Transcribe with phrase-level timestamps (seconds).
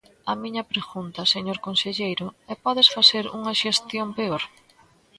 [0.31, 4.41] A miña pregunta, señor conselleiro, é ¿pódese facer unha xestión peor?